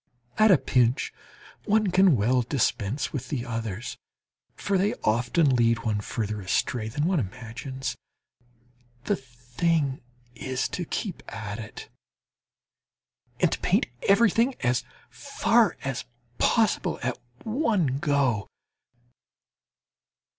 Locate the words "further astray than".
6.01-7.05